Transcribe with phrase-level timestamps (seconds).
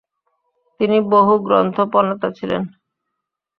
[0.79, 2.61] তিনি বহুগ্রন্থপ্রণেতা ছিলেন।